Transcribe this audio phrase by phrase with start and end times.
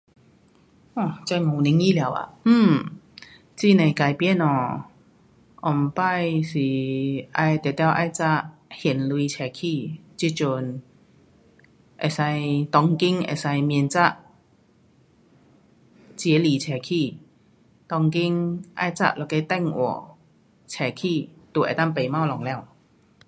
[0.95, 2.73] um 这五年以内啊，um
[3.59, 4.85] 很多改变哦。
[5.63, 10.81] 以前是要一定要带现钱出去，这阵
[11.99, 14.17] 可以，当今可以免带
[16.17, 17.17] 钱来出去，
[17.85, 20.15] 当今要带一个电话
[20.67, 22.67] 出去就能够买东西了。